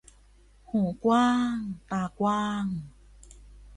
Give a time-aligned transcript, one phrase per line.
[0.71, 1.57] หูกว้าง
[1.91, 2.65] ตากว้าง